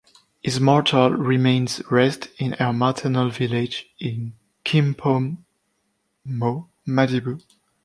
[0.41, 4.33] His mortal remains rest in her maternal village in
[4.65, 7.43] Kimpomo-Madibou.